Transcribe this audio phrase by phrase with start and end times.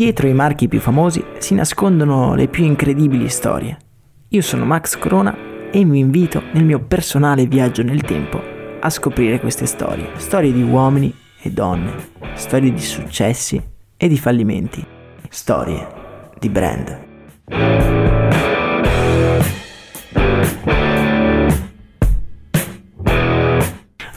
[0.00, 3.76] Dietro i marchi più famosi si nascondono le più incredibili storie.
[4.28, 5.36] Io sono Max Corona
[5.70, 8.40] e vi invito nel mio personale viaggio nel tempo
[8.80, 10.08] a scoprire queste storie.
[10.16, 11.92] Storie di uomini e donne,
[12.32, 13.62] storie di successi
[13.94, 14.82] e di fallimenti,
[15.28, 15.86] storie
[16.38, 18.19] di brand.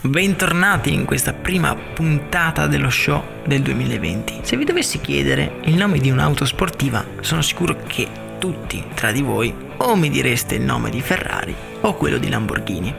[0.05, 4.41] Bentornati in questa prima puntata dello show del 2020.
[4.41, 9.21] Se vi dovessi chiedere il nome di un'auto sportiva, sono sicuro che tutti tra di
[9.21, 12.93] voi o mi direste il nome di Ferrari o quello di Lamborghini,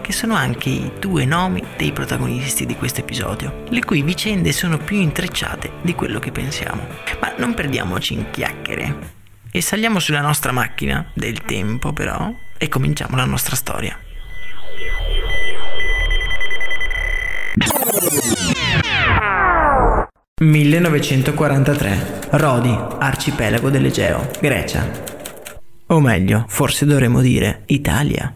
[0.00, 4.78] che sono anche i due nomi dei protagonisti di questo episodio, le cui vicende sono
[4.78, 6.86] più intrecciate di quello che pensiamo.
[7.20, 9.14] Ma non perdiamoci in chiacchiere
[9.50, 13.98] e saliamo sulla nostra macchina del tempo però e cominciamo la nostra storia.
[20.38, 22.28] 1943.
[22.32, 24.86] Rodi, arcipelago dell'Egeo, Grecia.
[25.86, 28.34] O meglio, forse dovremmo dire Italia.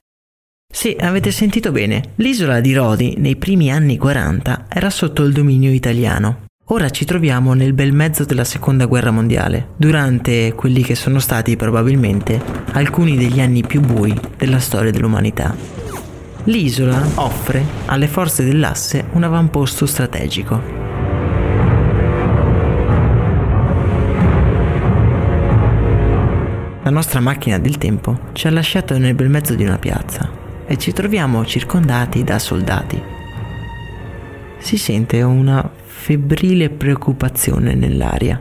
[0.67, 5.71] Sì, avete sentito bene, l'isola di Rodi nei primi anni 40 era sotto il dominio
[5.73, 6.47] italiano.
[6.69, 11.55] Ora ci troviamo nel bel mezzo della seconda guerra mondiale, durante quelli che sono stati
[11.57, 12.41] probabilmente
[12.73, 15.55] alcuni degli anni più bui della storia dell'umanità.
[16.45, 20.90] L'isola offre alle forze dell'asse un avamposto strategico.
[26.83, 30.31] La nostra macchina del tempo ci ha lasciato nel bel mezzo di una piazza
[30.65, 33.01] e ci troviamo circondati da soldati.
[34.57, 38.41] Si sente una febbrile preoccupazione nell'aria.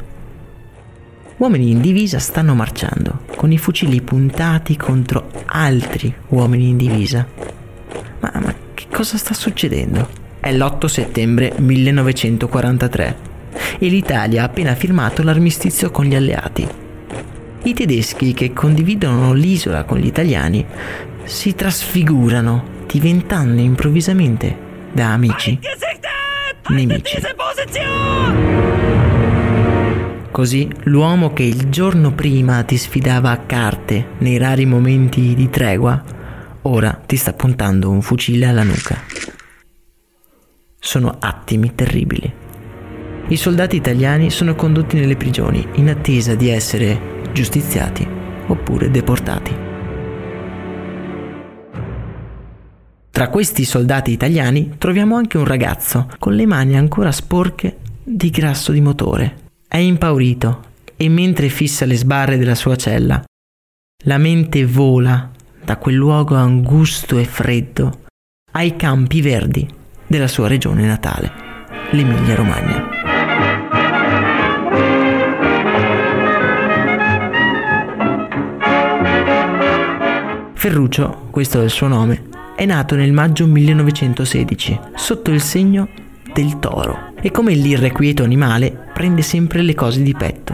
[1.35, 7.27] Uomini in divisa stanno marciando, con i fucili puntati contro altri uomini in divisa.
[8.21, 10.07] Ma, ma che cosa sta succedendo?
[10.39, 13.17] È l'8 settembre 1943
[13.79, 16.87] e l'Italia ha appena firmato l'armistizio con gli alleati
[17.63, 20.65] i tedeschi che condividono l'isola con gli italiani
[21.23, 25.59] si trasfigurano diventando improvvisamente da amici
[26.69, 27.19] nemici.
[30.31, 36.01] Così l'uomo che il giorno prima ti sfidava a carte nei rari momenti di tregua,
[36.61, 39.01] ora ti sta puntando un fucile alla nuca.
[40.79, 42.31] Sono attimi terribili.
[43.31, 48.07] I soldati italiani sono condotti nelle prigioni in attesa di essere giustiziati
[48.47, 49.55] oppure deportati.
[53.11, 58.71] Tra questi soldati italiani troviamo anche un ragazzo con le mani ancora sporche di grasso
[58.71, 59.51] di motore.
[59.67, 60.63] È impaurito
[60.97, 63.23] e mentre fissa le sbarre della sua cella,
[64.05, 65.29] la mente vola
[65.63, 68.05] da quel luogo angusto e freddo
[68.53, 69.69] ai campi verdi
[70.07, 71.31] della sua regione natale,
[71.91, 73.18] l'Emilia Romagna.
[80.59, 82.23] Ferruccio, questo è il suo nome,
[82.53, 85.87] è nato nel maggio 1916 sotto il segno
[86.33, 90.53] del toro e come l'irrequieto animale prende sempre le cose di petto.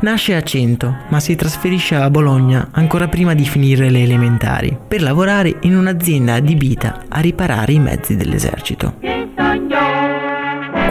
[0.00, 5.02] Nasce a Cento, ma si trasferisce a Bologna ancora prima di finire le elementari, per
[5.02, 9.21] lavorare in un'azienda adibita a riparare i mezzi dell'esercito.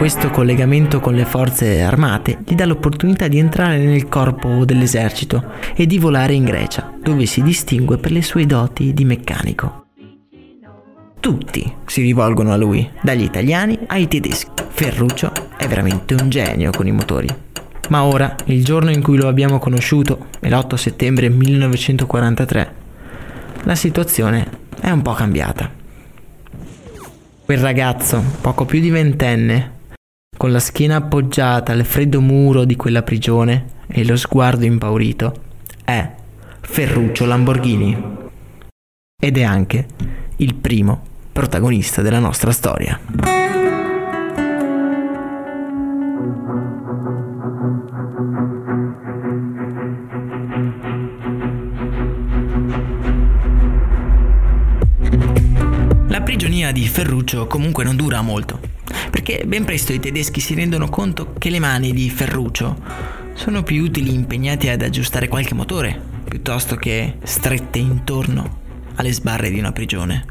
[0.02, 5.86] Questo collegamento con le forze armate gli dà l'opportunità di entrare nel corpo dell'esercito e
[5.86, 9.86] di volare in Grecia, dove si distingue per le sue doti di meccanico.
[11.20, 14.50] Tutti si rivolgono a lui, dagli italiani ai tedeschi.
[14.70, 17.28] Ferruccio è veramente un genio con i motori.
[17.90, 22.74] Ma ora, il giorno in cui lo abbiamo conosciuto, è l'8 settembre 1943,
[23.66, 24.50] la situazione
[24.82, 25.70] è un po' cambiata.
[27.46, 29.78] Quel ragazzo, poco più di ventenne,
[30.42, 35.34] con la schiena appoggiata al freddo muro di quella prigione e lo sguardo impaurito,
[35.86, 36.16] è
[36.62, 37.96] Ferruccio Lamborghini.
[39.22, 39.86] Ed è anche
[40.38, 43.41] il primo protagonista della nostra storia.
[56.62, 58.60] La prigionia di Ferruccio comunque non dura molto,
[59.10, 62.80] perché ben presto i tedeschi si rendono conto che le mani di Ferruccio
[63.34, 68.60] sono più utili impegnate ad aggiustare qualche motore, piuttosto che strette intorno
[68.98, 70.24] alle sbarre di una prigione.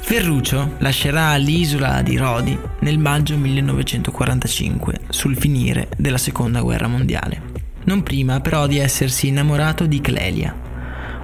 [0.00, 7.42] Ferruccio lascerà l'isola di Rodi nel maggio 1945, sul finire della seconda guerra mondiale.
[7.84, 10.68] Non prima però di essersi innamorato di Clelia,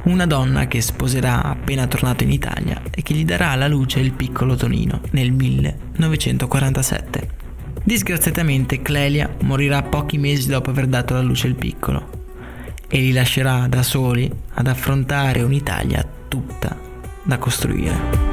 [0.07, 4.13] una donna che sposerà appena tornato in Italia e che gli darà alla luce il
[4.13, 7.31] piccolo Tonino nel 1947.
[7.83, 12.25] Disgraziatamente Clelia morirà pochi mesi dopo aver dato alla luce il piccolo
[12.89, 16.79] e li lascerà da soli ad affrontare un'Italia tutta
[17.23, 18.25] da costruire.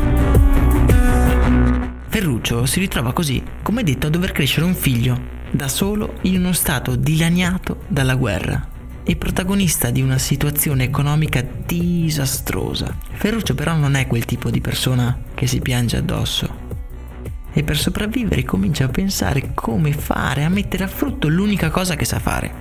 [2.07, 6.53] Ferruccio si ritrova così, come detto, a dover crescere un figlio, da solo in uno
[6.53, 8.72] stato dilaniato dalla guerra
[9.03, 12.95] e protagonista di una situazione economica disastrosa.
[13.11, 16.61] Ferruccio però non è quel tipo di persona che si piange addosso.
[17.51, 22.05] E per sopravvivere comincia a pensare come fare a mettere a frutto l'unica cosa che
[22.05, 22.51] sa fare,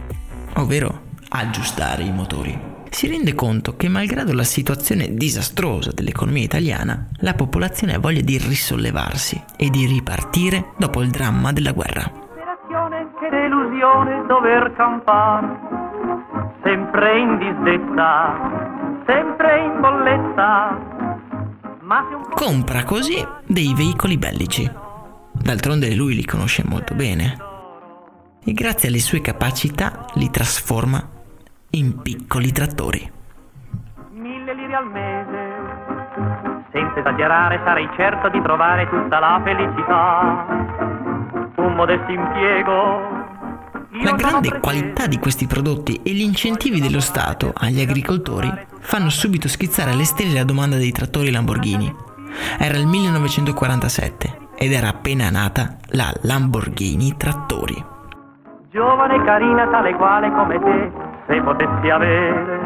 [0.54, 7.32] ovvero aggiustare i motori si rende conto che malgrado la situazione disastrosa dell'economia italiana, la
[7.32, 12.02] popolazione ha voglia di risollevarsi e di ripartire dopo il dramma della guerra.
[12.02, 15.71] Che delusione dover campare,
[16.62, 20.78] sempre in disdetta, sempre in bolletta.
[22.34, 24.70] Compra così dei veicoli bellici.
[25.32, 27.36] D'altronde lui li conosce molto bene.
[28.44, 31.00] E grazie alle sue capacità li trasforma
[31.70, 33.10] in piccoli trattori.
[34.12, 35.54] Mille lire al mese,
[36.72, 40.46] senza esagerare sarei certo di trovare tutta la felicità.
[41.56, 43.21] Un modesto impiego.
[44.00, 48.50] La grande qualità di questi prodotti e gli incentivi dello Stato agli agricoltori
[48.80, 51.94] fanno subito schizzare alle stelle la domanda dei trattori Lamborghini.
[52.58, 57.84] Era il 1947 ed era appena nata la Lamborghini Trattori.
[58.70, 60.92] Giovane carina tale quale come te,
[61.26, 62.60] se potessi avere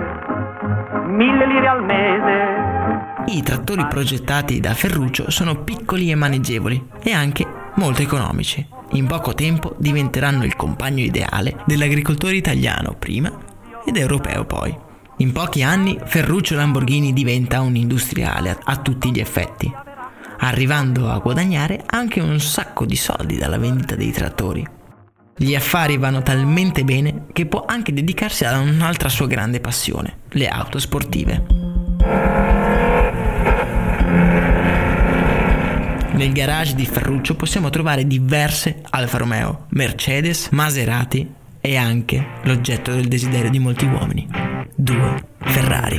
[1.06, 3.34] mille lire al mese.
[3.34, 7.44] I trattori progettati da Ferruccio sono piccoli e maneggevoli e anche
[7.74, 8.75] molto economici.
[8.96, 13.30] In poco tempo diventeranno il compagno ideale dell'agricoltore italiano prima
[13.84, 14.74] ed europeo poi.
[15.18, 19.70] In pochi anni Ferruccio Lamborghini diventa un industriale a tutti gli effetti,
[20.38, 24.66] arrivando a guadagnare anche un sacco di soldi dalla vendita dei trattori.
[25.36, 30.48] Gli affari vanno talmente bene che può anche dedicarsi a un'altra sua grande passione, le
[30.48, 32.65] auto sportive.
[36.16, 41.30] Nel garage di Ferruccio possiamo trovare diverse Alfa Romeo, Mercedes, Maserati
[41.60, 44.26] e anche l'oggetto del desiderio di molti uomini,
[44.74, 45.98] due Ferrari.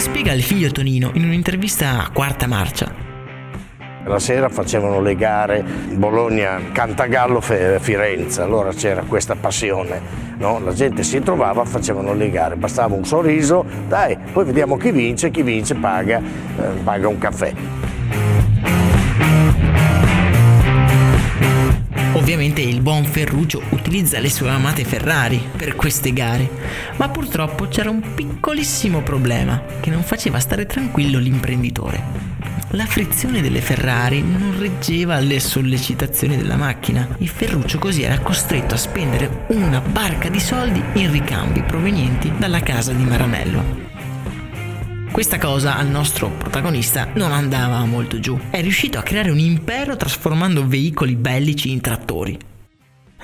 [0.00, 3.09] spiega il figlio Tonino in un'intervista a Quarta Marcia.
[4.10, 10.00] La sera facevano le gare Bologna-Cantagallo-Firenze, allora c'era questa passione,
[10.38, 10.58] no?
[10.58, 15.30] la gente si trovava, facevano le gare, bastava un sorriso, dai, poi vediamo chi vince,
[15.30, 16.22] chi vince paga, eh,
[16.82, 17.52] paga un caffè.
[22.14, 26.50] Ovviamente il buon Ferruccio utilizza le sue amate Ferrari per queste gare,
[26.96, 32.29] ma purtroppo c'era un piccolissimo problema che non faceva stare tranquillo l'imprenditore.
[32.74, 38.74] La frizione delle Ferrari non reggeva alle sollecitazioni della macchina e Ferruccio così era costretto
[38.74, 43.88] a spendere una barca di soldi in ricambi provenienti dalla casa di Maranello.
[45.10, 48.38] Questa cosa al nostro protagonista non andava molto giù.
[48.50, 52.38] È riuscito a creare un impero trasformando veicoli bellici in trattori.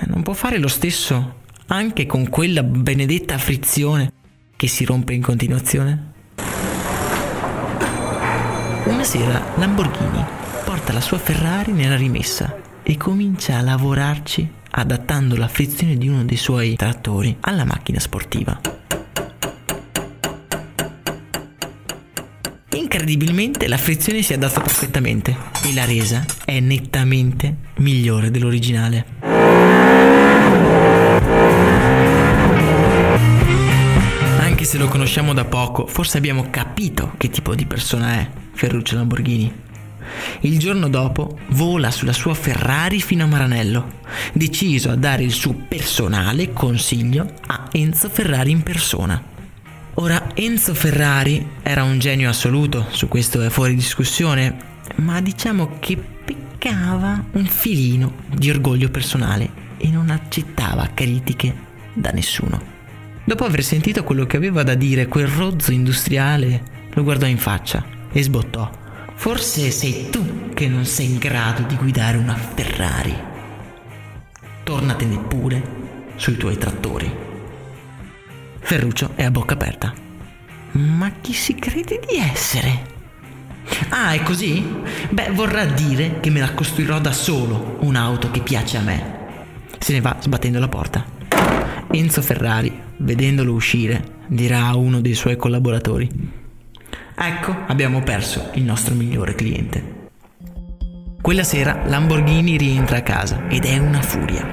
[0.07, 4.11] Non può fare lo stesso anche con quella benedetta frizione
[4.57, 6.15] che si rompe in continuazione?
[8.97, 10.25] Una sera Lamborghini
[10.65, 16.25] porta la sua Ferrari nella rimessa e comincia a lavorarci adattando la frizione di uno
[16.25, 18.59] dei suoi trattori alla macchina sportiva.
[22.71, 30.26] Incredibilmente la frizione si adatta perfettamente e la resa è nettamente migliore dell'originale.
[34.67, 39.49] Se lo conosciamo da poco, forse abbiamo capito che tipo di persona è Ferruccio Lamborghini.
[40.41, 44.01] Il giorno dopo vola sulla sua Ferrari fino a Maranello,
[44.33, 49.23] deciso a dare il suo personale consiglio a Enzo Ferrari in persona.
[49.93, 54.53] Ora, Enzo Ferrari era un genio assoluto, su questo è fuori discussione,
[54.95, 61.55] ma diciamo che peccava un filino di orgoglio personale e non accettava critiche
[61.93, 62.76] da nessuno.
[63.27, 67.83] Dopo aver sentito quello che aveva da dire quel rozzo industriale, lo guardò in faccia
[68.09, 68.71] e sbottò.
[69.15, 73.13] Forse sei tu che non sei in grado di guidare una Ferrari.
[74.63, 75.61] Tornatene pure
[76.15, 77.13] sui tuoi trattori.
[78.59, 79.93] Ferruccio è a bocca aperta.
[80.71, 82.95] Ma chi si crede di essere?
[83.89, 84.65] Ah, è così?
[85.09, 89.15] Beh, vorrà dire che me la costruirò da solo un'auto che piace a me.
[89.79, 91.16] Se ne va sbattendo la porta.
[91.91, 96.09] Enzo Ferrari, vedendolo uscire, dirà a uno dei suoi collaboratori.
[97.15, 100.09] Ecco, abbiamo perso il nostro migliore cliente.
[101.21, 104.45] Quella sera Lamborghini rientra a casa ed è una furia.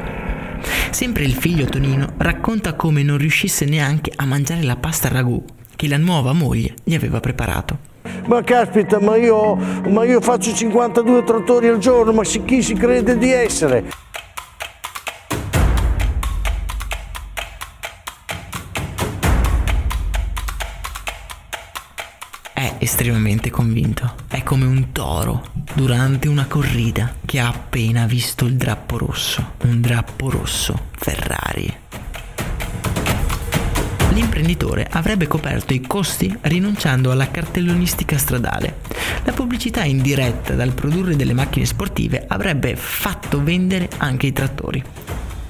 [0.90, 5.44] Sempre il figlio Tonino racconta come non riuscisse neanche a mangiare la pasta ragù
[5.76, 7.92] che la nuova moglie gli aveva preparato.
[8.26, 13.18] Ma caspita, ma io, ma io faccio 52 trattori al giorno, ma chi si crede
[13.18, 13.84] di essere?
[22.84, 24.14] Estremamente convinto.
[24.28, 29.54] È come un toro durante una corrida che ha appena visto il drappo rosso.
[29.62, 31.74] Un drappo rosso Ferrari.
[34.10, 38.80] L'imprenditore avrebbe coperto i costi rinunciando alla cartellonistica stradale.
[39.24, 44.82] La pubblicità in diretta dal produrre delle macchine sportive avrebbe fatto vendere anche i trattori.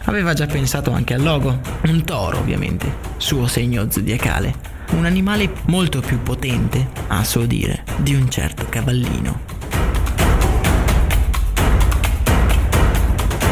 [0.05, 6.01] Aveva già pensato anche al logo, un toro ovviamente, suo segno zodiacale un animale molto
[6.01, 9.53] più potente, a suo dire, di un certo cavallino.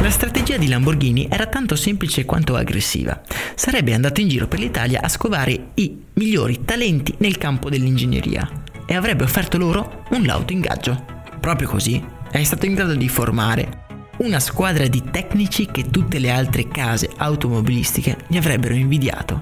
[0.02, 3.20] La strategia di Lamborghini era tanto semplice quanto aggressiva.
[3.54, 8.94] Sarebbe andato in giro per l'Italia a scovare i migliori talenti nel campo dell'ingegneria e
[8.94, 11.04] avrebbe offerto loro un lauto ingaggio.
[11.38, 13.80] Proprio così è stato in grado di formare
[14.18, 19.40] una squadra di tecnici che tutte le altre case automobilistiche gli avrebbero invidiato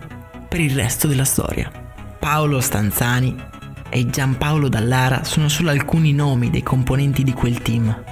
[0.48, 1.79] per il resto della storia.
[2.20, 3.34] Paolo Stanzani
[3.88, 8.04] e Giampaolo Dallara sono solo alcuni nomi dei componenti di quel team.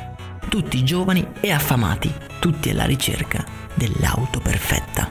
[0.49, 5.11] Tutti giovani e affamati, tutti alla ricerca dell'auto perfetta.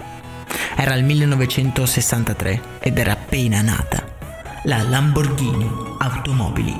[0.76, 4.04] Era il 1963 ed era appena nata
[4.64, 6.76] la Lamborghini Automobili.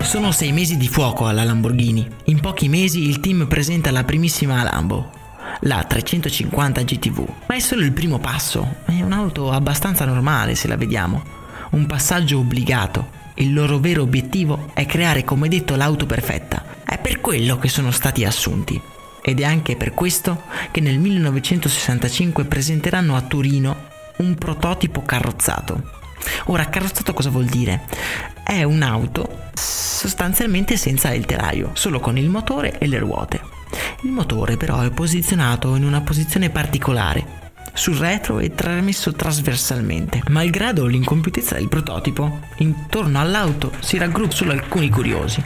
[0.00, 2.08] Sono sei mesi di fuoco alla Lamborghini.
[2.24, 5.19] In pochi mesi il team presenta la primissima Lambo,
[5.60, 7.26] la 350 GTV.
[7.46, 11.22] Ma è solo il primo passo, è un'auto abbastanza normale se la vediamo,
[11.70, 13.18] un passaggio obbligato.
[13.34, 16.64] Il loro vero obiettivo è creare, come detto, l'auto perfetta.
[16.84, 18.80] È per quello che sono stati assunti.
[19.22, 23.88] Ed è anche per questo che nel 1965 presenteranno a Torino
[24.18, 25.98] un prototipo carrozzato.
[26.46, 27.82] Ora, carrozzato cosa vuol dire?
[28.42, 33.59] È un'auto sostanzialmente senza il telaio, solo con il motore e le ruote.
[34.02, 37.38] Il motore però è posizionato in una posizione particolare,
[37.72, 40.22] sul retro e tramesso trasversalmente.
[40.28, 45.42] Malgrado l'incompiutezza del prototipo, intorno all'auto si raggruppano solo alcuni curiosi.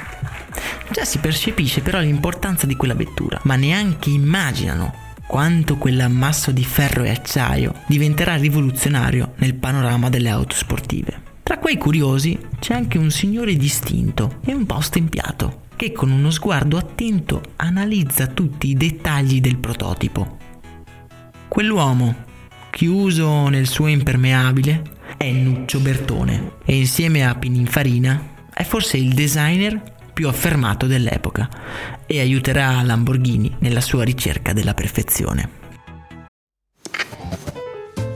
[0.91, 7.03] Già si percepisce però l'importanza di quella vettura, ma neanche immaginano quanto quell'ammasso di ferro
[7.03, 11.33] e acciaio diventerà rivoluzionario nel panorama delle auto sportive.
[11.43, 16.31] Tra quei curiosi c'è anche un signore distinto e un po' stempiato, che con uno
[16.31, 20.39] sguardo attento analizza tutti i dettagli del prototipo.
[21.47, 22.25] Quell'uomo,
[22.71, 24.83] chiuso nel suo impermeabile,
[25.19, 31.51] è Nuccio Bertone e insieme a Pininfarina è forse il designer più affermato dell'epoca
[32.07, 35.63] e aiuterà Lamborghini nella sua ricerca della perfezione.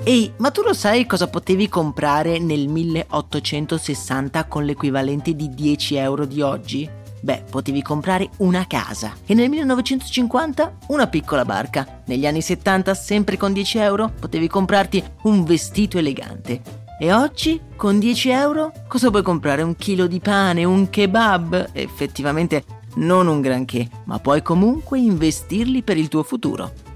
[0.04, 6.24] Ehi, ma tu lo sai cosa potevi comprare nel 1860 con l'equivalente di 10 euro
[6.24, 7.06] di oggi?
[7.20, 12.02] Beh, potevi comprare una casa e nel 1950 una piccola barca.
[12.06, 16.86] Negli anni 70, sempre con 10 euro, potevi comprarti un vestito elegante.
[17.00, 19.62] E oggi, con 10 euro, cosa puoi comprare?
[19.62, 21.70] Un chilo di pane, un kebab?
[21.72, 22.64] Effettivamente
[22.96, 26.87] non un granché, ma puoi comunque investirli per il tuo futuro.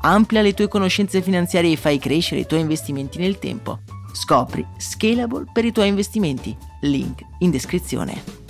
[0.00, 3.80] Amplia le tue conoscenze finanziarie e fai crescere i tuoi investimenti nel tempo.
[4.12, 6.56] Scopri Scalable per i tuoi investimenti.
[6.82, 8.46] Link in descrizione.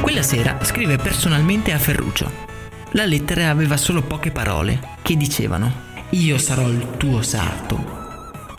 [0.00, 2.48] Quella sera scrive personalmente a Ferruccio.
[2.92, 5.70] La lettera aveva solo poche parole che dicevano
[6.10, 7.99] Io sarò il tuo sarto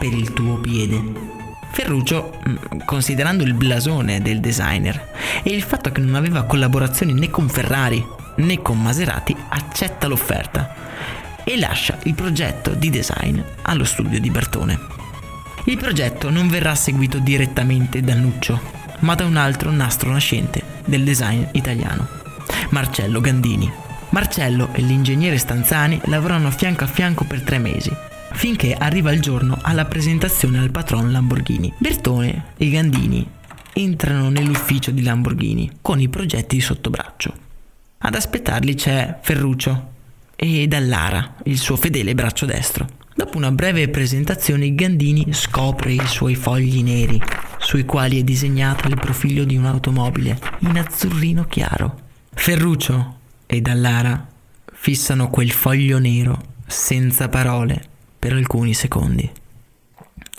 [0.01, 0.99] per il tuo piede.
[1.71, 5.09] Ferruccio, mm, considerando il blasone del designer
[5.43, 8.03] e il fatto che non aveva collaborazioni né con Ferrari
[8.37, 10.73] né con Maserati, accetta l'offerta
[11.43, 14.79] e lascia il progetto di design allo studio di Bertone.
[15.65, 18.59] Il progetto non verrà seguito direttamente da Nuccio,
[18.99, 22.07] ma da un altro nastro nascente del design italiano,
[22.69, 23.71] Marcello Gandini.
[24.09, 29.57] Marcello e l'ingegnere Stanzani lavorano fianco a fianco per tre mesi finché arriva il giorno
[29.61, 31.73] alla presentazione al patron Lamborghini.
[31.77, 33.27] Bertone e Gandini
[33.73, 37.33] entrano nell'ufficio di Lamborghini con i progetti di sottobraccio.
[37.99, 39.89] Ad aspettarli c'è Ferruccio
[40.35, 42.99] e Dallara, il suo fedele braccio destro.
[43.13, 47.21] Dopo una breve presentazione Gandini scopre i suoi fogli neri,
[47.59, 51.99] sui quali è disegnato il profilo di un'automobile in azzurrino chiaro.
[52.33, 54.27] Ferruccio e Dallara
[54.73, 57.89] fissano quel foglio nero senza parole
[58.21, 59.27] per alcuni secondi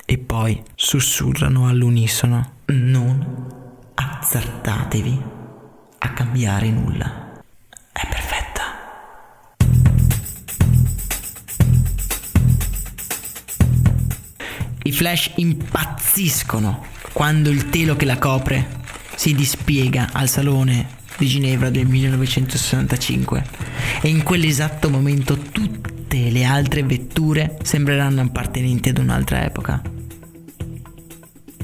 [0.04, 5.22] e poi sussurrano all'unisono non azzardatevi
[5.98, 7.42] a cambiare nulla.
[7.90, 8.62] È perfetta.
[14.84, 18.80] I flash impazziscono quando il telo che la copre
[19.16, 23.44] si dispiega al salone di Ginevra del 1965
[24.02, 29.80] e in quell'esatto momento tutti tutte le altre vetture sembreranno appartenenti ad un'altra epoca.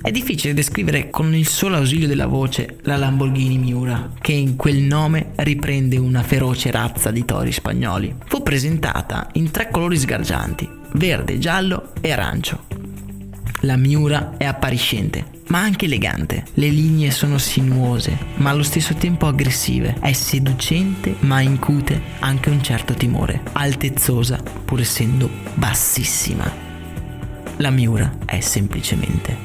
[0.00, 4.78] È difficile descrivere con il solo ausilio della voce la Lamborghini Miura, che in quel
[4.78, 8.14] nome riprende una feroce razza di tori spagnoli.
[8.24, 12.64] Fu presentata in tre colori sgargianti, verde, giallo e arancio.
[13.62, 16.44] La Miura è appariscente, ma anche elegante.
[16.54, 19.96] Le linee sono sinuose, ma allo stesso tempo aggressive.
[20.00, 23.40] È seducente, ma incute anche un certo timore.
[23.52, 26.48] Altezzosa, pur essendo bassissima.
[27.56, 29.36] La Miura è semplicemente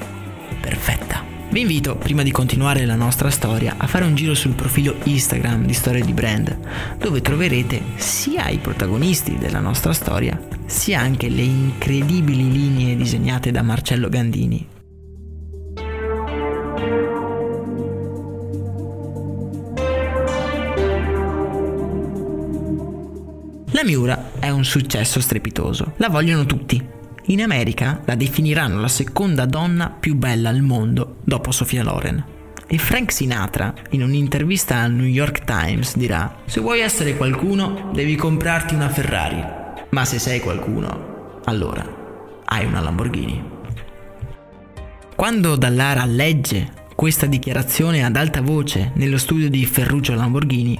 [0.62, 1.33] perfetta.
[1.54, 5.68] Vi invito, prima di continuare la nostra storia, a fare un giro sul profilo Instagram
[5.68, 6.58] di Storie di Brand,
[6.98, 10.36] dove troverete sia i protagonisti della nostra storia,
[10.66, 14.68] sia anche le incredibili linee disegnate da Marcello Gandini,
[23.74, 27.02] La Miura è un successo strepitoso, la vogliono tutti.
[27.28, 32.22] In America la definiranno la seconda donna più bella al mondo dopo Sofia Loren.
[32.68, 38.16] E Frank Sinatra, in un'intervista al New York Times, dirà: Se vuoi essere qualcuno, devi
[38.16, 39.42] comprarti una Ferrari.
[39.92, 41.88] Ma se sei qualcuno, allora
[42.44, 43.52] hai una Lamborghini.
[45.16, 50.78] Quando Dallara legge questa dichiarazione ad alta voce nello studio di Ferruccio Lamborghini,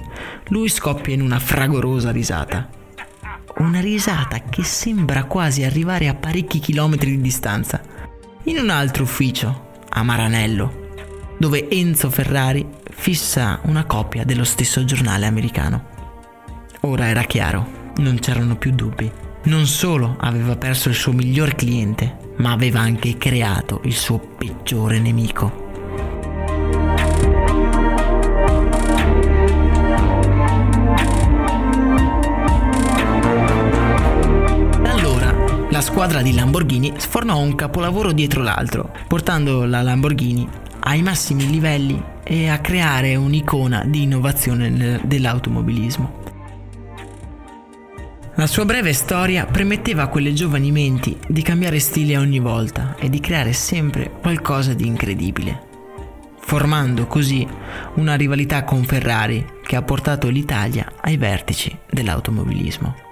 [0.48, 2.82] lui scoppia in una fragorosa risata
[3.64, 7.80] una risata che sembra quasi arrivare a parecchi chilometri di distanza,
[8.44, 10.90] in un altro ufficio, a Maranello,
[11.38, 15.92] dove Enzo Ferrari fissa una copia dello stesso giornale americano.
[16.80, 19.10] Ora era chiaro, non c'erano più dubbi.
[19.44, 24.98] Non solo aveva perso il suo miglior cliente, ma aveva anche creato il suo peggiore
[25.00, 25.63] nemico.
[35.94, 40.44] Squadra di Lamborghini sfornò un capolavoro dietro l'altro, portando la Lamborghini
[40.80, 46.22] ai massimi livelli e a creare un'icona di innovazione dell'automobilismo.
[48.34, 53.08] La sua breve storia permetteva a quelle giovani menti di cambiare stile ogni volta e
[53.08, 55.62] di creare sempre qualcosa di incredibile,
[56.40, 57.46] formando così
[57.94, 63.03] una rivalità con Ferrari che ha portato l'Italia ai vertici dell'automobilismo.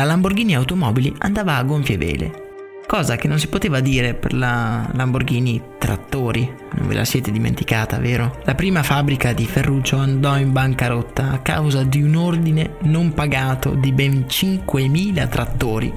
[0.00, 2.48] La Lamborghini Automobili andava a gonfie vele.
[2.86, 7.98] Cosa che non si poteva dire per la Lamborghini Trattori, non ve la siete dimenticata,
[7.98, 8.40] vero?
[8.44, 13.74] La prima fabbrica di Ferruccio andò in bancarotta a causa di un ordine non pagato
[13.74, 15.92] di ben 5.000 trattori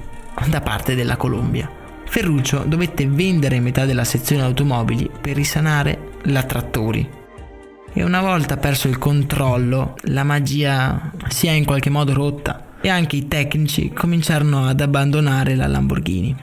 [0.48, 1.68] da parte della Colombia.
[2.04, 7.08] Ferruccio dovette vendere metà della sezione automobili per risanare la Trattori.
[7.90, 12.90] E una volta perso il controllo, la magia si è in qualche modo rotta e
[12.90, 16.36] anche i tecnici cominciarono ad abbandonare la Lamborghini.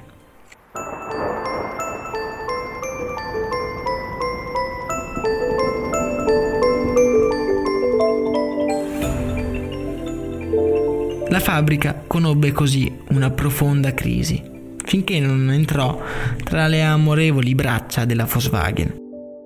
[11.29, 14.41] La fabbrica conobbe così una profonda crisi,
[14.83, 16.01] finché non entrò
[16.43, 18.95] tra le amorevoli braccia della Volkswagen,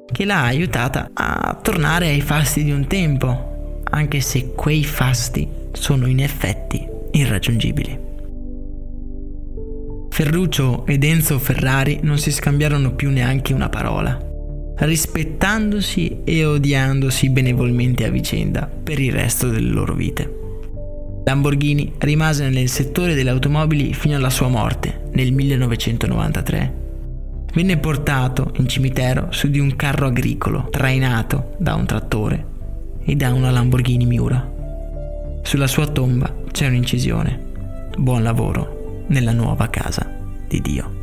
[0.10, 6.08] che l'ha aiutata a tornare ai fasti di un tempo, anche se quei fasti sono
[6.08, 8.00] in effetti irraggiungibili.
[10.10, 14.18] Ferruccio ed Enzo Ferrari non si scambiarono più neanche una parola,
[14.78, 20.44] rispettandosi e odiandosi benevolmente a vicenda per il resto delle loro vite.
[21.26, 26.84] Lamborghini rimase nel settore delle automobili fino alla sua morte nel 1993.
[27.54, 32.46] Venne portato in cimitero su di un carro agricolo trainato da un trattore
[33.04, 34.55] e da una Lamborghini Miura.
[35.46, 37.40] Sulla sua tomba c'è un'incisione.
[37.98, 40.12] Buon lavoro nella nuova casa
[40.48, 40.95] di Dio.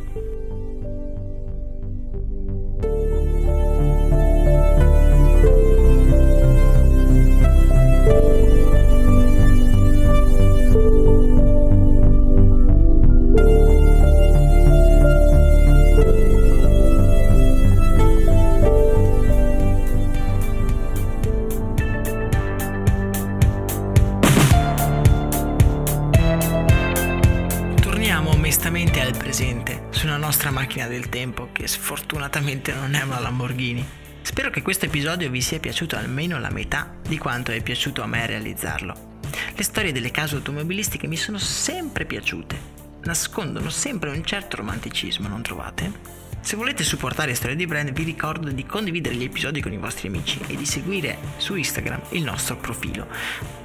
[30.83, 33.85] Macchina del tempo che sfortunatamente non è una Lamborghini.
[34.21, 38.07] Spero che questo episodio vi sia piaciuto almeno la metà di quanto è piaciuto a
[38.07, 39.11] me realizzarlo.
[39.55, 42.57] Le storie delle case automobilistiche mi sono sempre piaciute,
[43.03, 46.22] nascondono sempre un certo romanticismo, non trovate?
[46.43, 50.09] Se volete supportare Storie di Brand vi ricordo di condividere gli episodi con i vostri
[50.09, 53.07] amici e di seguire su Instagram il nostro profilo,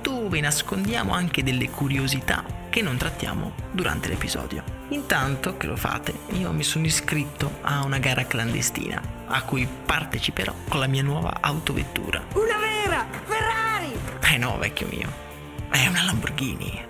[0.00, 4.62] dove nascondiamo anche delle curiosità che non trattiamo durante l'episodio.
[4.90, 10.54] Intanto che lo fate, io mi sono iscritto a una gara clandestina, a cui parteciperò
[10.68, 12.24] con la mia nuova autovettura.
[12.34, 13.92] Una vera Ferrari!
[14.32, 15.12] Eh no, vecchio mio,
[15.68, 16.86] è una Lamborghini.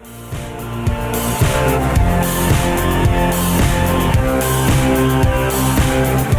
[5.98, 6.38] Thank